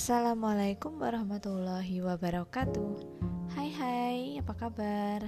Assalamualaikum 0.00 0.96
warahmatullahi 0.96 2.00
wabarakatuh. 2.00 2.92
Hai 3.52 3.68
hai, 3.68 4.40
apa 4.40 4.56
kabar? 4.56 5.20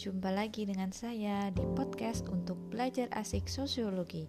Jumpa 0.00 0.32
lagi 0.32 0.64
dengan 0.64 0.96
saya 0.96 1.52
di 1.52 1.60
podcast 1.76 2.24
untuk 2.32 2.56
belajar 2.72 3.12
asik 3.12 3.52
sosiologi. 3.52 4.24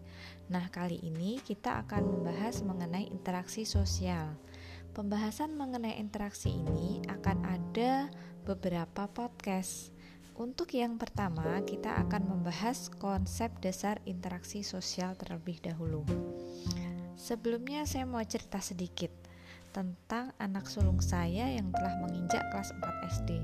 Nah 0.52 0.68
kali 0.68 1.00
ini 1.00 1.39
kita 1.39 1.79
akan 1.88 2.11
membahas 2.11 2.59
mengenai 2.68 3.07
interaksi 3.07 3.63
sosial. 3.63 4.36
Pembahasan 4.91 5.55
mengenai 5.55 5.96
interaksi 5.96 6.52
ini 6.52 7.00
akan 7.07 7.48
ada 7.48 8.12
beberapa 8.43 9.07
podcast. 9.07 9.96
Untuk 10.36 10.75
yang 10.75 11.00
pertama, 11.00 11.64
kita 11.64 12.04
akan 12.04 12.36
membahas 12.36 12.91
konsep 13.00 13.48
dasar 13.64 14.04
interaksi 14.04 14.59
sosial 14.59 15.15
terlebih 15.15 15.64
dahulu. 15.64 16.04
Sebelumnya 17.15 17.87
saya 17.87 18.04
mau 18.04 18.19
cerita 18.27 18.59
sedikit 18.59 19.25
tentang 19.75 20.32
anak 20.39 20.71
sulung 20.71 21.04
saya 21.04 21.52
yang 21.52 21.68
telah 21.75 22.00
menginjak 22.00 22.39
kelas 22.56 22.71
4 22.71 23.11
SD. 23.20 23.43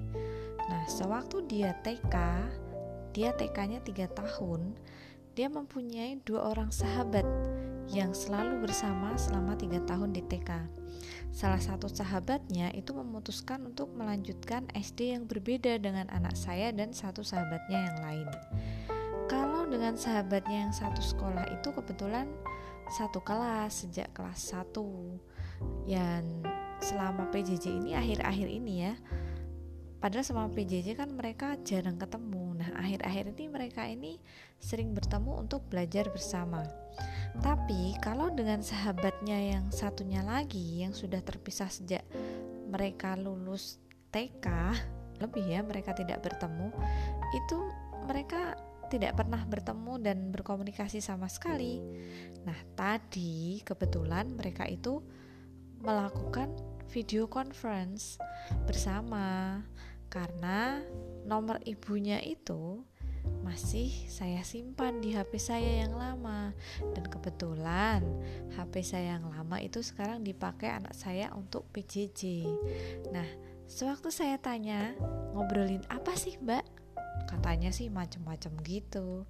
Nah, 0.72 0.88
sewaktu 0.88 1.44
dia 1.52 1.76
TK, 1.84 2.16
dia 3.12 3.35
TK-nya 3.35 3.84
3 3.84 4.08
tahun, 4.08 4.80
dia 5.36 5.52
mempunyai 5.52 6.23
dua 6.23 6.55
orang 6.55 6.72
sahabat 6.72 7.27
yang 7.91 8.16
selalu 8.16 8.63
bersama 8.63 9.20
selama 9.20 9.59
3 9.59 9.84
tahun 9.84 10.16
di 10.16 10.23
TK. 10.23 10.80
Salah 11.36 11.59
satu 11.59 11.91
sahabatnya 11.91 12.72
itu 12.75 12.95
memutuskan 12.95 13.67
untuk 13.67 13.91
melanjutkan 13.91 14.72
SD 14.72 15.11
yang 15.16 15.27
berbeda 15.27 15.80
dengan 15.84 16.08
anak 16.16 16.39
saya 16.39 16.72
dan 16.72 16.95
satu 16.95 17.27
sahabatnya 17.27 17.91
yang 17.91 17.98
lain. 18.00 18.27
Kalau 19.27 19.67
dengan 19.67 20.00
sahabatnya 20.00 20.67
yang 20.67 20.75
satu 20.75 21.00
sekolah 21.00 21.48
itu 21.55 21.72
kebetulan 21.72 22.27
satu 22.91 23.23
kelas 23.23 23.88
sejak 23.88 24.11
kelas 24.11 24.52
1 24.52 24.75
yang 25.86 26.23
selama 26.81 27.30
PJJ 27.30 27.78
ini 27.78 27.92
akhir-akhir 27.94 28.48
ini 28.50 28.73
ya 28.90 28.94
padahal 30.02 30.26
selama 30.26 30.50
PJJ 30.58 30.98
kan 30.98 31.14
mereka 31.14 31.54
jarang 31.62 32.02
ketemu 32.02 32.58
nah 32.58 32.70
akhir-akhir 32.81 33.38
ini 33.38 33.45
mereka 33.50 33.86
ini 33.86 34.17
sering 34.58 34.98
bertemu 34.98 35.45
untuk 35.45 35.62
belajar 35.70 36.09
bersama 36.09 36.66
tapi 37.45 37.95
kalau 38.02 38.34
dengan 38.34 38.66
sahabatnya 38.66 39.38
yang 39.38 39.66
satunya 39.70 40.26
lagi 40.26 40.82
yang 40.82 40.92
sudah 40.92 41.22
terpisah 41.22 41.70
sejak 41.70 42.02
mereka 42.67 43.14
lulus 43.14 43.78
TK 44.09 44.48
lebih 45.22 45.45
ya 45.45 45.62
mereka 45.62 45.94
tidak 45.94 46.26
bertemu 46.26 46.73
itu 47.38 47.58
mereka 48.09 48.58
tidak 48.92 49.16
pernah 49.16 49.39
bertemu 49.48 50.04
dan 50.04 50.17
berkomunikasi 50.36 51.00
sama 51.00 51.32
sekali. 51.32 51.80
Nah, 52.44 52.59
tadi 52.76 53.64
kebetulan 53.64 54.36
mereka 54.36 54.67
itu 54.67 55.00
melakukan 55.81 56.53
video 56.89 57.25
conference 57.25 58.17
bersama 58.67 59.59
karena 60.11 60.83
nomor 61.23 61.57
ibunya 61.63 62.19
itu 62.21 62.83
masih 63.45 63.89
saya 64.09 64.41
simpan 64.41 64.97
di 64.97 65.13
HP 65.13 65.37
saya 65.37 65.85
yang 65.85 65.93
lama 65.93 66.53
dan 66.97 67.05
kebetulan 67.05 68.02
HP 68.57 68.81
saya 68.81 69.17
yang 69.17 69.29
lama 69.29 69.61
itu 69.61 69.85
sekarang 69.85 70.25
dipakai 70.25 70.73
anak 70.73 70.97
saya 70.97 71.29
untuk 71.37 71.69
PJJ. 71.69 72.49
Nah, 73.13 73.29
sewaktu 73.69 74.09
saya 74.09 74.41
tanya, 74.41 74.97
ngobrolin 75.37 75.85
apa 75.89 76.17
sih, 76.17 76.41
Mbak? 76.41 76.81
katanya 77.31 77.69
sih 77.71 77.87
macam-macam 77.87 78.52
gitu 78.65 79.23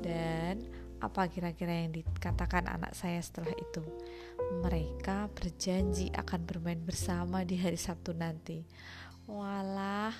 dan 0.00 0.64
apa 1.02 1.26
kira-kira 1.26 1.82
yang 1.82 1.90
dikatakan 1.90 2.70
anak 2.70 2.94
saya 2.94 3.18
setelah 3.18 3.50
itu? 3.58 3.82
Mereka 4.62 5.34
berjanji 5.34 6.14
akan 6.14 6.46
bermain 6.46 6.78
bersama 6.78 7.42
di 7.42 7.58
hari 7.58 7.74
Sabtu 7.74 8.14
nanti. 8.14 8.62
Walah 9.26 10.14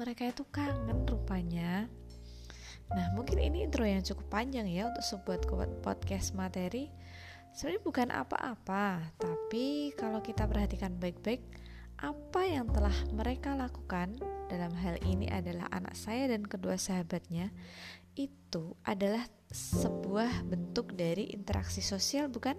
mereka 0.00 0.24
itu 0.24 0.48
kangen 0.48 1.04
rupanya. 1.04 1.86
Nah 2.88 3.06
mungkin 3.12 3.36
ini 3.36 3.68
intro 3.68 3.84
yang 3.84 4.00
cukup 4.00 4.32
panjang 4.32 4.64
ya 4.64 4.88
untuk 4.88 5.04
sebuah 5.04 5.44
podcast 5.84 6.32
materi. 6.32 6.88
Sebenarnya 7.52 7.82
bukan 7.84 8.08
apa-apa 8.10 9.14
tapi 9.20 9.92
kalau 9.94 10.24
kita 10.24 10.48
perhatikan 10.48 10.96
baik-baik 10.98 11.44
apa 12.02 12.42
yang 12.42 12.66
telah 12.74 12.96
mereka 13.14 13.54
lakukan 13.54 14.18
dalam 14.50 14.74
hal 14.74 14.98
ini 15.06 15.30
adalah 15.30 15.70
anak 15.70 15.94
saya 15.94 16.26
dan 16.26 16.42
kedua 16.42 16.74
sahabatnya 16.74 17.54
itu 18.18 18.74
adalah 18.82 19.26
sebuah 19.54 20.42
bentuk 20.50 20.98
dari 20.98 21.30
interaksi 21.30 21.78
sosial 21.78 22.26
bukan? 22.26 22.58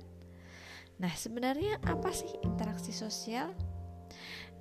Nah, 1.04 1.12
sebenarnya 1.12 1.84
apa 1.84 2.16
sih 2.16 2.32
interaksi 2.48 2.96
sosial? 2.96 3.52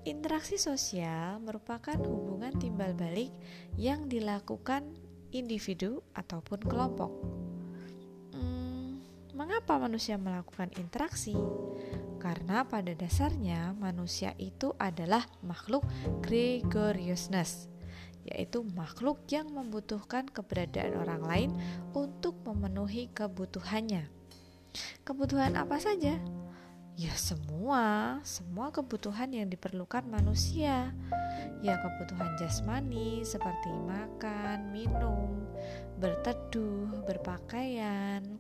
Interaksi 0.02 0.58
sosial 0.58 1.38
merupakan 1.38 1.94
hubungan 2.02 2.52
timbal 2.58 2.92
balik 2.92 3.30
yang 3.78 4.10
dilakukan 4.10 4.82
individu 5.30 6.02
ataupun 6.12 6.58
kelompok. 6.66 7.14
Hmm, 8.34 8.98
mengapa 9.32 9.78
manusia 9.78 10.18
melakukan 10.18 10.74
interaksi? 10.74 11.38
karena 12.24 12.64
pada 12.64 12.96
dasarnya 12.96 13.76
manusia 13.76 14.32
itu 14.40 14.72
adalah 14.80 15.28
makhluk 15.44 15.84
gregariousness 16.24 17.68
yaitu 18.24 18.64
makhluk 18.72 19.20
yang 19.28 19.48
membutuhkan 19.52 20.24
keberadaan 20.28 20.96
orang 20.96 21.22
lain 21.24 21.50
untuk 21.92 22.36
memenuhi 22.44 23.12
kebutuhannya. 23.12 24.08
Kebutuhan 25.04 25.54
apa 25.54 25.78
saja? 25.78 26.18
Ya 26.94 27.10
semua, 27.18 28.18
semua 28.22 28.70
kebutuhan 28.70 29.34
yang 29.34 29.50
diperlukan 29.50 30.06
manusia. 30.06 30.94
Ya 31.58 31.74
kebutuhan 31.82 32.38
jasmani 32.38 33.26
seperti 33.26 33.74
makan, 33.82 34.70
minum, 34.70 35.42
berteduh, 35.98 37.02
berpakaian. 37.02 38.38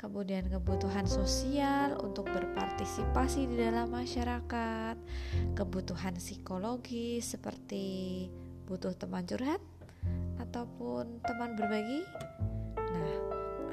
Kemudian 0.00 0.48
kebutuhan 0.48 1.04
sosial 1.04 2.00
untuk 2.00 2.32
berpartisipasi 2.32 3.52
di 3.52 3.60
dalam 3.60 3.92
masyarakat. 3.92 4.96
Kebutuhan 5.52 6.16
psikologis 6.16 7.36
seperti 7.36 8.28
butuh 8.70 8.94
teman 8.94 9.26
curhat 9.26 9.58
ataupun 10.38 11.18
teman 11.26 11.58
berbagi. 11.58 12.06
Nah, 12.78 13.18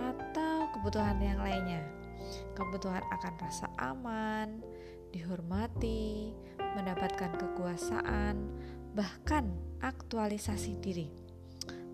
atau 0.10 0.66
kebutuhan 0.74 1.22
yang 1.22 1.38
lainnya 1.38 1.86
kebutuhan 2.58 3.04
akan 3.14 3.34
rasa 3.40 3.68
aman, 3.80 4.60
dihormati, 5.14 6.34
mendapatkan 6.58 7.38
kekuasaan, 7.38 8.36
bahkan 8.98 9.54
aktualisasi 9.80 10.78
diri. 10.82 11.10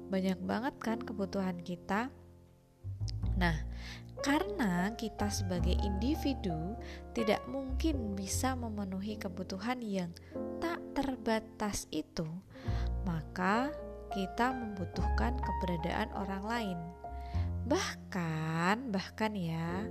Banyak 0.10 0.40
banget 0.44 0.76
kan 0.80 1.00
kebutuhan 1.02 1.60
kita. 1.62 2.10
Nah, 3.36 3.58
karena 4.24 4.94
kita 4.96 5.28
sebagai 5.28 5.76
individu 5.84 6.78
tidak 7.12 7.44
mungkin 7.50 8.16
bisa 8.16 8.56
memenuhi 8.56 9.20
kebutuhan 9.20 9.84
yang 9.84 10.14
tak 10.64 10.80
terbatas 10.96 11.90
itu, 11.92 12.28
maka 13.04 13.72
kita 14.12 14.52
membutuhkan 14.54 15.38
keberadaan 15.42 16.10
orang 16.16 16.44
lain 16.46 16.80
Bahkan, 17.64 18.92
bahkan 18.92 19.32
ya, 19.40 19.88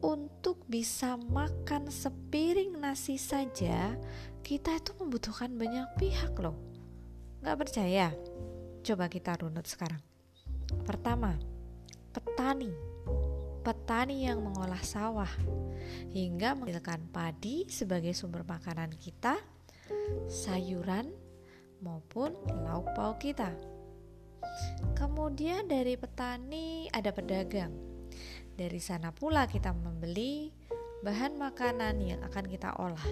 untuk 0.00 0.64
bisa 0.64 1.20
makan 1.20 1.92
sepiring 1.92 2.80
nasi 2.80 3.20
saja, 3.20 3.92
kita 4.40 4.80
itu 4.80 4.96
membutuhkan 4.96 5.52
banyak 5.52 5.84
pihak 6.00 6.32
loh. 6.40 6.56
Gak 7.44 7.60
percaya? 7.60 8.08
Coba 8.80 9.12
kita 9.12 9.36
runut 9.36 9.68
sekarang. 9.68 10.00
Pertama, 10.88 11.36
petani. 12.16 12.72
Petani 13.60 14.24
yang 14.24 14.40
mengolah 14.40 14.80
sawah 14.80 15.28
hingga 16.16 16.56
menghasilkan 16.56 17.04
padi 17.12 17.68
sebagai 17.68 18.16
sumber 18.16 18.48
makanan 18.48 18.96
kita, 18.96 19.36
sayuran, 20.24 21.12
maupun 21.82 22.34
lauk 22.66 22.90
pauk 22.94 23.22
kita. 23.22 23.54
Kemudian 24.94 25.70
dari 25.70 25.94
petani 25.94 26.90
ada 26.90 27.14
pedagang. 27.14 27.70
Dari 28.58 28.80
sana 28.82 29.14
pula 29.14 29.46
kita 29.46 29.70
membeli 29.70 30.50
bahan 31.06 31.38
makanan 31.38 32.02
yang 32.02 32.20
akan 32.26 32.46
kita 32.50 32.74
olah. 32.74 33.06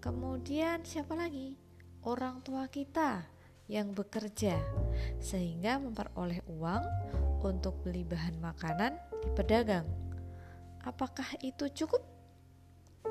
Kemudian 0.00 0.80
siapa 0.80 1.12
lagi? 1.12 1.60
Orang 2.00 2.40
tua 2.40 2.64
kita 2.72 3.28
yang 3.68 3.92
bekerja 3.92 4.56
sehingga 5.20 5.76
memperoleh 5.76 6.40
uang 6.48 6.82
untuk 7.44 7.84
beli 7.84 8.08
bahan 8.08 8.40
makanan 8.40 8.96
di 9.20 9.28
pedagang. 9.36 9.84
Apakah 10.80 11.28
itu 11.44 11.68
cukup? 11.68 12.00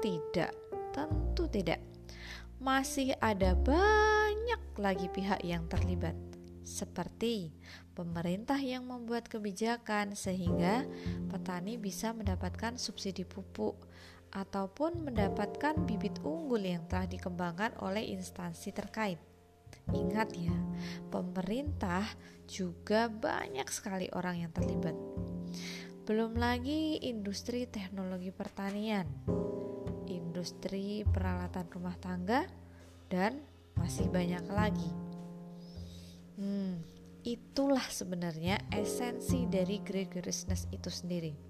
Tidak, 0.01 0.51
tentu 0.89 1.45
tidak. 1.45 1.77
Masih 2.57 3.13
ada 3.21 3.53
banyak 3.53 4.18
lagi 4.79 5.11
pihak 5.11 5.43
yang 5.43 5.67
terlibat 5.67 6.15
seperti 6.63 7.51
pemerintah 7.97 8.61
yang 8.61 8.85
membuat 8.85 9.25
kebijakan 9.25 10.13
sehingga 10.13 10.85
petani 11.27 11.81
bisa 11.81 12.13
mendapatkan 12.13 12.77
subsidi 12.77 13.25
pupuk 13.25 13.89
ataupun 14.29 15.09
mendapatkan 15.09 15.73
bibit 15.89 16.21
unggul 16.21 16.61
yang 16.61 16.85
telah 16.85 17.09
dikembangkan 17.09 17.73
oleh 17.81 18.13
instansi 18.13 18.69
terkait. 18.69 19.17
Ingat 19.89 20.29
ya, 20.37 20.53
pemerintah 21.09 22.05
juga 22.45 23.09
banyak 23.09 23.65
sekali 23.73 24.05
orang 24.13 24.45
yang 24.45 24.51
terlibat. 24.53 24.93
Belum 26.05 26.37
lagi 26.37 27.01
industri 27.01 27.65
teknologi 27.65 28.29
pertanian, 28.29 29.05
industri 30.05 31.01
peralatan 31.05 31.65
rumah 31.73 31.97
tangga, 31.97 32.45
dan 33.09 33.41
masih 33.77 34.07
banyak 34.09 34.45
lagi. 34.49 34.91
Hmm, 36.39 36.79
itulah 37.27 37.83
sebenarnya 37.91 38.63
esensi 38.71 39.45
dari 39.49 39.83
gregariousness 39.83 40.71
itu 40.71 40.87
sendiri 40.87 41.49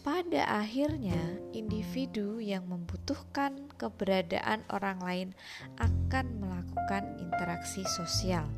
pada 0.00 0.48
akhirnya, 0.48 1.20
individu 1.52 2.40
yang 2.40 2.64
membutuhkan 2.64 3.68
keberadaan 3.76 4.64
orang 4.72 4.98
lain 5.04 5.28
akan 5.76 6.40
melakukan 6.40 7.20
interaksi 7.20 7.84
sosial. 7.84 8.48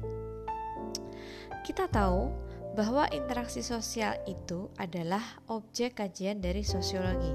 Kita 1.66 1.90
tahu 1.90 2.30
bahwa 2.78 3.10
interaksi 3.10 3.58
sosial 3.58 4.22
itu 4.30 4.70
adalah 4.78 5.42
objek 5.50 5.98
kajian 5.98 6.38
dari 6.38 6.62
sosiologi. 6.62 7.34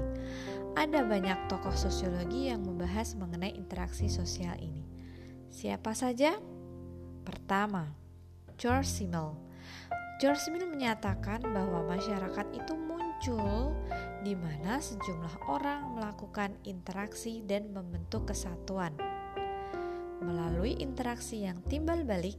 Ada 0.72 1.04
banyak 1.04 1.52
tokoh 1.52 1.76
sosiologi 1.76 2.48
yang 2.48 2.64
membahas 2.64 3.12
mengenai 3.12 3.52
interaksi 3.52 4.08
sosial 4.08 4.56
ini. 4.56 4.87
Siapa 5.48 5.96
saja? 5.96 6.36
Pertama, 7.24 7.92
George 8.60 8.88
Simmel. 8.88 9.32
George 10.20 10.42
Simmel 10.44 10.68
menyatakan 10.68 11.40
bahwa 11.40 11.94
masyarakat 11.94 12.46
itu 12.52 12.74
muncul 12.74 13.72
di 14.26 14.34
mana 14.34 14.82
sejumlah 14.82 15.46
orang 15.46 15.94
melakukan 15.94 16.52
interaksi 16.66 17.40
dan 17.46 17.70
membentuk 17.70 18.28
kesatuan. 18.28 18.92
Melalui 20.18 20.74
interaksi 20.82 21.46
yang 21.46 21.62
timbal 21.70 22.02
balik, 22.02 22.36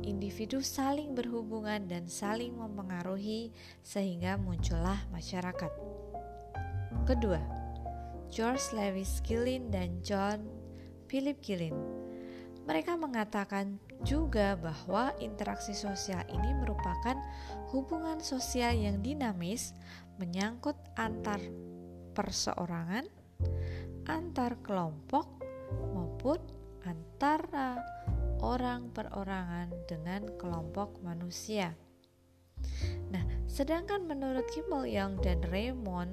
individu 0.00 0.64
saling 0.64 1.12
berhubungan 1.12 1.84
dan 1.86 2.08
saling 2.08 2.56
mempengaruhi 2.56 3.52
sehingga 3.84 4.40
muncullah 4.40 4.98
masyarakat. 5.12 5.72
Kedua, 7.04 7.42
George 8.32 8.64
Lewis 8.72 9.20
Gillin 9.20 9.68
dan 9.68 10.00
John 10.00 10.46
Philip 11.10 11.36
Gillin. 11.44 11.99
Mereka 12.68 12.96
mengatakan 13.00 13.80
juga 14.04 14.56
bahwa 14.56 15.12
interaksi 15.20 15.76
sosial 15.76 16.24
ini 16.28 16.56
merupakan 16.56 17.16
hubungan 17.72 18.20
sosial 18.20 18.76
yang 18.76 19.00
dinamis 19.04 19.76
menyangkut 20.20 20.76
antar 20.96 21.40
perseorangan, 22.12 23.08
antar 24.08 24.60
kelompok, 24.60 25.40
maupun 25.94 26.38
antara 26.84 27.80
orang 28.40 28.88
perorangan 28.92 29.68
dengan 29.88 30.28
kelompok 30.36 31.00
manusia. 31.04 31.76
Nah, 33.12 33.24
sedangkan 33.48 34.04
menurut 34.04 34.44
Kimmel 34.52 34.88
Young 34.88 35.20
dan 35.20 35.40
Raymond 35.48 36.12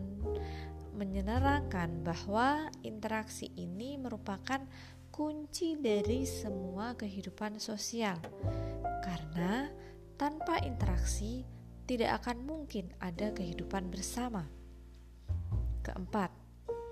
menerangkan 0.98 2.02
bahwa 2.02 2.74
interaksi 2.82 3.54
ini 3.54 4.02
merupakan 4.02 4.66
kunci 5.18 5.74
dari 5.74 6.30
semua 6.30 6.94
kehidupan 6.94 7.58
sosial. 7.58 8.22
Karena 9.02 9.66
tanpa 10.14 10.62
interaksi 10.62 11.42
tidak 11.90 12.22
akan 12.22 12.46
mungkin 12.46 12.94
ada 13.02 13.34
kehidupan 13.34 13.90
bersama. 13.90 14.46
Keempat, 15.82 16.30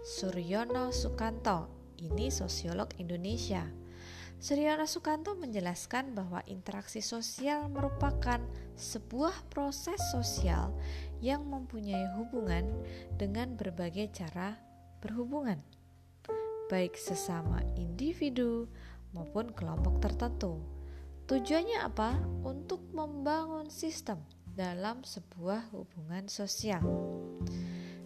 Suryono 0.01 0.89
Sukanto, 0.89 1.69
ini 2.01 2.33
sosiolog 2.33 2.89
Indonesia. 2.97 3.61
Suryono 4.41 4.89
Sukanto 4.89 5.37
menjelaskan 5.37 6.17
bahwa 6.17 6.41
interaksi 6.49 7.05
sosial 7.05 7.69
merupakan 7.69 8.41
sebuah 8.73 9.53
proses 9.53 10.01
sosial 10.09 10.73
yang 11.21 11.45
mempunyai 11.45 12.09
hubungan 12.17 12.73
dengan 13.21 13.53
berbagai 13.53 14.09
cara 14.17 14.57
berhubungan, 14.97 15.61
baik 16.65 16.97
sesama 16.97 17.61
individu 17.77 18.65
maupun 19.13 19.53
kelompok 19.53 20.01
tertentu. 20.01 20.61
Tujuannya 21.25 21.81
apa? 21.81 22.21
Untuk 22.45 22.85
membangun 22.93 23.69
sistem 23.73 24.21
dalam 24.53 25.01
sebuah 25.01 25.73
hubungan 25.73 26.29
sosial. 26.29 26.81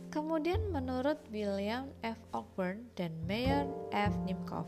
Kemudian 0.10 0.74
menurut 0.74 1.22
William 1.30 1.94
F. 2.02 2.18
Ogburn 2.34 2.90
dan 2.98 3.14
Mayer 3.30 3.70
F. 3.94 4.14
Nimkov, 4.26 4.66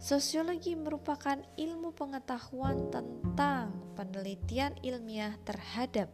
sosiologi 0.00 0.72
merupakan 0.72 1.36
ilmu 1.60 1.92
pengetahuan 1.92 2.88
tentang 2.88 3.76
penelitian 3.92 4.72
ilmiah 4.80 5.36
terhadap 5.44 6.08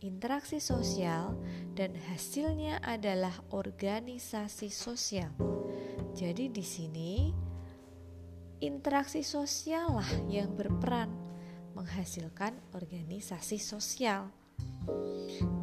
interaksi 0.00 0.58
sosial 0.58 1.36
dan 1.76 1.92
hasilnya 2.08 2.80
adalah 2.80 3.36
organisasi 3.52 4.72
sosial. 4.72 5.30
Jadi 6.12 6.52
di 6.52 6.64
sini 6.64 7.12
interaksi 8.62 9.24
sosial 9.24 9.96
lah 9.96 10.10
yang 10.28 10.52
berperan 10.54 11.10
menghasilkan 11.72 12.52
organisasi 12.76 13.56
sosial. 13.56 14.28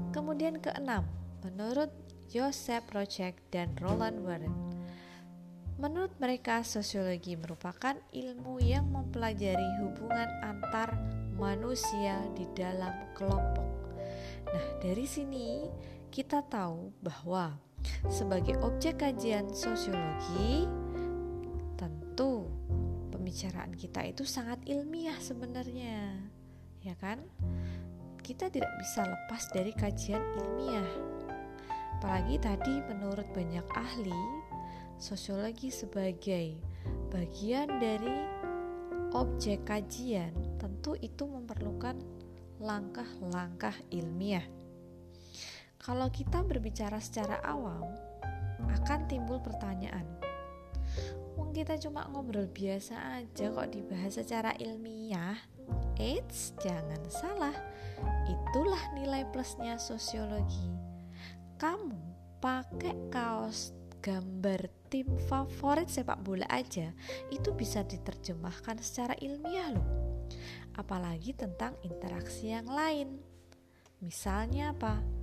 Kemudian 0.10 0.58
keenam, 0.58 1.06
menurut 1.46 1.94
Joseph 2.28 2.90
Project 2.90 3.40
dan 3.54 3.78
Roland 3.78 4.26
Warren, 4.26 4.56
menurut 5.78 6.12
mereka 6.18 6.66
sosiologi 6.66 7.38
merupakan 7.38 7.96
ilmu 8.12 8.60
yang 8.60 8.90
mempelajari 8.90 9.70
hubungan 9.86 10.28
antar 10.44 10.98
manusia 11.40 12.20
di 12.36 12.44
dalam 12.52 12.92
kelompok. 13.16 13.70
Nah, 14.50 14.66
dari 14.82 15.06
sini 15.06 15.64
kita 16.10 16.42
tahu 16.42 16.92
bahwa 17.00 17.69
sebagai 18.08 18.58
objek 18.64 19.04
kajian 19.04 19.52
sosiologi 19.52 20.66
tentu 21.76 22.48
pembicaraan 23.12 23.76
kita 23.76 24.08
itu 24.08 24.24
sangat 24.24 24.60
ilmiah 24.66 25.18
sebenarnya, 25.20 26.18
ya 26.84 26.96
kan? 26.98 27.22
Kita 28.20 28.50
tidak 28.52 28.70
bisa 28.78 29.06
lepas 29.06 29.44
dari 29.52 29.74
kajian 29.74 30.22
ilmiah. 30.38 30.90
Apalagi 32.00 32.40
tadi 32.40 32.80
menurut 32.88 33.28
banyak 33.36 33.66
ahli, 33.76 34.22
sosiologi 34.96 35.68
sebagai 35.72 36.56
bagian 37.12 37.68
dari 37.80 38.16
objek 39.16 39.66
kajian 39.66 40.32
tentu 40.62 40.94
itu 41.00 41.26
memerlukan 41.26 41.98
langkah-langkah 42.60 43.74
ilmiah. 43.90 44.46
Kalau 45.80 46.12
kita 46.12 46.44
berbicara 46.44 47.00
secara 47.00 47.40
awam, 47.44 47.88
akan 48.68 49.08
timbul 49.08 49.40
pertanyaan, 49.40 50.06
Wong 51.40 51.56
kita 51.56 51.80
cuma 51.80 52.04
ngobrol 52.12 52.52
biasa 52.52 53.24
aja 53.24 53.48
kok 53.50 53.72
dibahas 53.72 54.20
secara 54.20 54.52
ilmiah. 54.60 55.40
Eits, 55.96 56.52
jangan 56.60 57.00
salah. 57.08 57.56
Itulah 58.28 58.94
nilai 59.00 59.24
plusnya 59.32 59.80
sosiologi. 59.80 60.68
Kamu 61.56 61.96
pakai 62.44 62.96
kaos 63.12 63.72
gambar 64.00 64.72
tim 64.88 65.08
favorit 65.28 65.92
sepak 65.92 66.24
bola 66.24 66.48
aja 66.48 66.96
itu 67.32 67.52
bisa 67.52 67.84
diterjemahkan 67.84 68.80
secara 68.80 69.16
ilmiah 69.20 69.76
loh. 69.76 69.88
Apalagi 70.76 71.36
tentang 71.36 71.76
interaksi 71.84 72.52
yang 72.52 72.68
lain. 72.68 73.20
Misalnya 74.00 74.72
apa? 74.72 75.19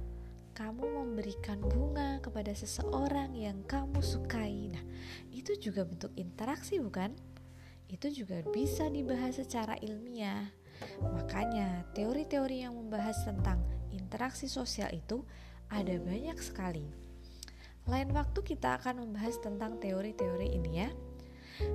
Kamu 0.57 0.89
memberikan 0.89 1.61
bunga 1.61 2.17
kepada 2.25 2.49
seseorang 2.57 3.37
yang 3.37 3.61
kamu 3.69 4.01
sukai. 4.01 4.73
Nah, 4.73 4.81
itu 5.29 5.53
juga 5.61 5.85
bentuk 5.85 6.17
interaksi, 6.17 6.81
bukan? 6.81 7.13
Itu 7.93 8.09
juga 8.09 8.41
bisa 8.49 8.89
dibahas 8.89 9.37
secara 9.37 9.77
ilmiah. 9.85 10.49
Makanya, 11.05 11.85
teori-teori 11.93 12.65
yang 12.65 12.73
membahas 12.73 13.21
tentang 13.29 13.61
interaksi 13.93 14.49
sosial 14.49 14.89
itu 14.97 15.29
ada 15.69 16.01
banyak 16.01 16.41
sekali. 16.41 16.89
Lain 17.85 18.17
waktu 18.17 18.41
kita 18.41 18.81
akan 18.81 19.05
membahas 19.05 19.37
tentang 19.45 19.77
teori-teori 19.77 20.57
ini 20.57 20.73
ya. 20.81 20.89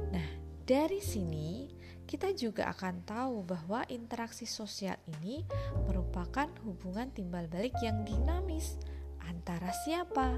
Nah, 0.10 0.28
dari 0.66 1.06
sini 1.06 1.70
kita 2.12 2.36
juga 2.36 2.68
akan 2.76 3.08
tahu 3.08 3.48
bahwa 3.48 3.88
interaksi 3.88 4.44
sosial 4.44 5.00
ini 5.08 5.48
merupakan 5.88 6.52
hubungan 6.68 7.08
timbal 7.16 7.48
balik 7.48 7.72
yang 7.80 8.04
dinamis 8.04 8.76
antara 9.24 9.72
siapa? 9.88 10.36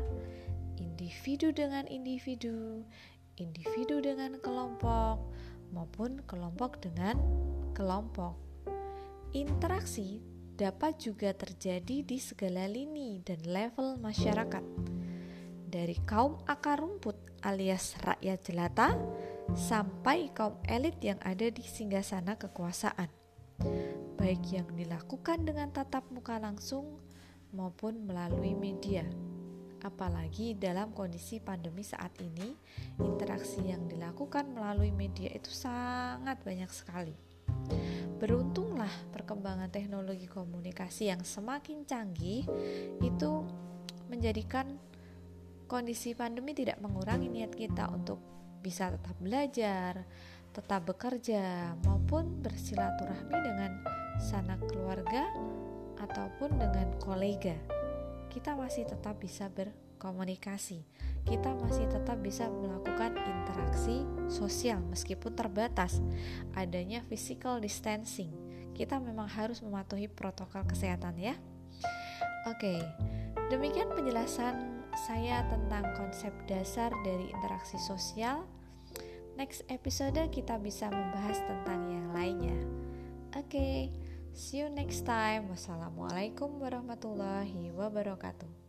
Individu 0.78 1.50
dengan 1.50 1.90
individu, 1.90 2.86
individu 3.42 4.06
dengan 4.06 4.38
kelompok, 4.38 5.18
maupun 5.74 6.22
kelompok 6.30 6.78
dengan 6.78 7.18
kelompok. 7.74 8.38
Interaksi 9.34 10.22
dapat 10.54 11.02
juga 11.02 11.34
terjadi 11.34 12.06
di 12.06 12.22
segala 12.22 12.70
lini 12.70 13.18
dan 13.26 13.42
level 13.50 13.98
masyarakat. 13.98 14.62
dari 15.74 15.98
kaum 16.06 16.38
akar 16.46 16.86
rumput 16.86 17.18
alias 17.42 17.98
rakyat 18.06 18.46
jelata 18.46 18.94
sampai 19.52 20.32
kaum 20.32 20.56
elit 20.72 20.96
yang 21.04 21.20
ada 21.20 21.52
di 21.52 21.62
singgasana 21.62 22.40
kekuasaan. 22.40 23.12
Baik 24.16 24.42
yang 24.56 24.68
dilakukan 24.74 25.44
dengan 25.44 25.70
tatap 25.76 26.08
muka 26.08 26.40
langsung 26.40 27.04
maupun 27.52 28.08
melalui 28.08 28.56
media. 28.56 29.04
Apalagi 29.84 30.56
dalam 30.56 30.96
kondisi 30.96 31.44
pandemi 31.44 31.84
saat 31.84 32.16
ini, 32.24 32.56
interaksi 33.04 33.68
yang 33.68 33.84
dilakukan 33.92 34.48
melalui 34.56 34.96
media 34.96 35.28
itu 35.28 35.52
sangat 35.52 36.40
banyak 36.42 36.72
sekali. 36.72 37.14
Beruntunglah 38.18 38.92
perkembangan 39.12 39.68
teknologi 39.68 40.24
komunikasi 40.32 41.12
yang 41.12 41.28
semakin 41.28 41.84
canggih 41.84 42.48
itu 43.04 43.32
menjadikan 44.08 44.80
kondisi 45.68 46.16
pandemi 46.16 46.56
tidak 46.56 46.80
mengurangi 46.80 47.28
niat 47.28 47.52
kita 47.52 47.92
untuk 47.92 48.33
bisa 48.64 48.90
tetap 48.90 49.20
belajar, 49.20 50.08
tetap 50.56 50.88
bekerja, 50.88 51.76
maupun 51.84 52.40
bersilaturahmi 52.40 53.38
dengan 53.44 53.84
sanak 54.24 54.64
keluarga 54.72 55.28
ataupun 56.00 56.56
dengan 56.56 56.88
kolega 57.04 57.56
kita 58.34 58.58
masih 58.58 58.90
tetap 58.90 59.22
bisa 59.22 59.46
berkomunikasi. 59.54 60.82
Kita 61.22 61.54
masih 61.54 61.86
tetap 61.86 62.18
bisa 62.18 62.50
melakukan 62.50 63.14
interaksi 63.14 64.02
sosial 64.26 64.82
meskipun 64.90 65.38
terbatas. 65.38 66.02
Adanya 66.58 67.06
physical 67.06 67.62
distancing. 67.62 68.34
Kita 68.74 68.98
memang 68.98 69.30
harus 69.30 69.62
mematuhi 69.62 70.10
protokol 70.10 70.66
kesehatan 70.66 71.22
ya. 71.22 71.38
Oke. 72.50 72.82
Demikian 73.54 73.94
penjelasan 73.94 74.73
saya 74.96 75.46
tentang 75.50 75.90
konsep 75.98 76.32
dasar 76.46 76.94
dari 77.04 77.30
interaksi 77.34 77.78
sosial. 77.82 78.46
Next 79.34 79.66
episode 79.68 80.20
kita 80.30 80.62
bisa 80.62 80.94
membahas 80.94 81.42
tentang 81.50 81.90
yang 81.90 82.08
lainnya. 82.14 82.60
Oke. 83.34 83.50
Okay. 83.50 83.80
See 84.34 84.66
you 84.66 84.70
next 84.74 85.06
time. 85.06 85.54
Wassalamualaikum 85.54 86.58
warahmatullahi 86.58 87.70
wabarakatuh. 87.70 88.63